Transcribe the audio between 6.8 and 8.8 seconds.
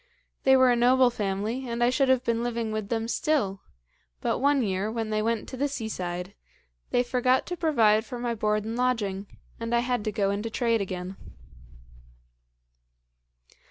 they forgot to provide for my board and